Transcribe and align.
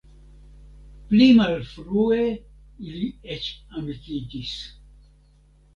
Pli 1.11 1.27
malfrue 1.41 2.23
ili 2.89 3.11
eĉ 3.37 3.53
amikiĝis. 3.83 4.59